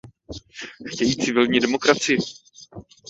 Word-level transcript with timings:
Chtějí 0.85 1.17
civilní 1.17 1.59
demokracii. 1.59 2.17